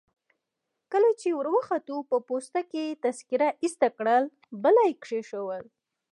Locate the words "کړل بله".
3.97-4.81